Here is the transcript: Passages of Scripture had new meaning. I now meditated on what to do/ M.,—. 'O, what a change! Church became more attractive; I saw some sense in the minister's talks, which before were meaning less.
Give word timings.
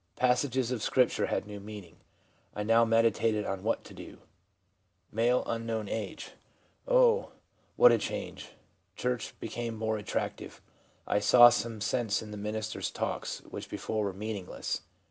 Passages 0.15 0.71
of 0.71 0.81
Scripture 0.81 1.27
had 1.27 1.45
new 1.45 1.59
meaning. 1.59 1.97
I 2.55 2.63
now 2.63 2.83
meditated 2.83 3.45
on 3.45 3.61
what 3.61 3.83
to 3.83 3.93
do/ 3.93 4.17
M.,—. 5.15 6.07
'O, 6.87 7.31
what 7.75 7.91
a 7.91 7.99
change! 7.99 8.49
Church 8.95 9.39
became 9.39 9.75
more 9.75 9.99
attractive; 9.99 10.59
I 11.05 11.19
saw 11.19 11.49
some 11.49 11.81
sense 11.81 12.23
in 12.23 12.31
the 12.31 12.35
minister's 12.37 12.89
talks, 12.89 13.41
which 13.43 13.69
before 13.69 14.03
were 14.03 14.11
meaning 14.11 14.47
less. 14.47 14.81